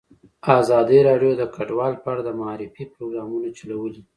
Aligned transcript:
ازادي 0.59 0.99
راډیو 1.09 1.31
د 1.37 1.43
کډوال 1.55 1.93
په 2.03 2.07
اړه 2.11 2.21
د 2.25 2.29
معارفې 2.39 2.83
پروګرامونه 2.93 3.47
چلولي. 3.57 4.01